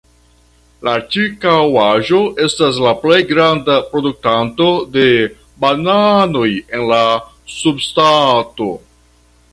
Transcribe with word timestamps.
La 0.85 0.93
ĉirkaŭaĵo 1.15 2.21
estas 2.45 2.79
la 2.85 2.93
plej 3.03 3.19
granda 3.33 3.77
produktanto 3.91 4.71
de 4.97 5.05
bananoj 5.67 6.49
en 6.79 6.89
la 6.95 7.03
subŝtato. 7.61 8.73